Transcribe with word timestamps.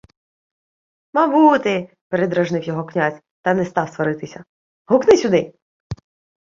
—«Мабути»,— 1.13 1.89
передражнив 2.09 2.63
його 2.63 2.85
князь, 2.85 3.21
та 3.41 3.53
не 3.53 3.65
став 3.65 3.89
сваритися.— 3.89 4.43
Гукни 4.85 5.17
сюди. 5.17 5.53